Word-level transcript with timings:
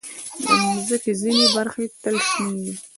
د 0.43 0.45
مځکې 0.73 1.11
ځینې 1.21 1.45
برخې 1.55 1.85
تل 2.01 2.15
شنې 2.29 2.55
وي. 2.63 2.73